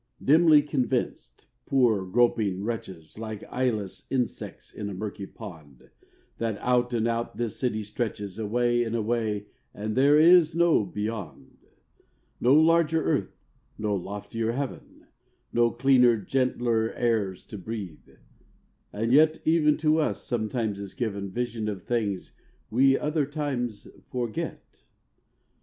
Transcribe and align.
Dimly 0.23 0.63
convinced, 0.63 1.45
poor 1.67 2.03
groping 2.07 2.63
wretches, 2.63 3.19
Like 3.19 3.43
eyeless 3.51 4.07
insects 4.11 4.73
in 4.73 4.89
a 4.89 4.95
murky 4.95 5.27
pond 5.27 5.91
That 6.39 6.57
out 6.57 6.91
and 6.91 7.07
out 7.07 7.37
this 7.37 7.57
city 7.57 7.83
stretches, 7.83 8.39
Away, 8.39 8.83
away, 8.83 9.45
and 9.75 9.95
there 9.95 10.17
is 10.17 10.55
no 10.55 10.83
beyond. 10.87 11.55
No 12.39 12.55
larger 12.59 13.03
earth, 13.03 13.43
no 13.77 13.93
loftier 13.95 14.53
heaven, 14.53 15.05
No 15.53 15.69
cleaner, 15.69 16.17
gentler 16.17 16.91
airs 16.93 17.45
to 17.45 17.59
breathe. 17.59 18.09
And 18.91 19.13
yet, 19.13 19.37
Even 19.45 19.77
to 19.77 19.99
us 19.99 20.23
sometimes 20.23 20.79
is 20.79 20.95
given 20.95 21.29
Visions 21.29 21.69
of 21.69 21.83
things 21.83 22.31
we 22.71 22.97
other 22.97 23.27
times 23.27 23.87
forget. 24.09 24.87